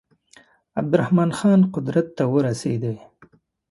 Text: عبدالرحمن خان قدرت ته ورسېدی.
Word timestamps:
عبدالرحمن 0.79 1.29
خان 1.37 1.59
قدرت 1.75 2.07
ته 2.17 2.23
ورسېدی. 2.33 2.95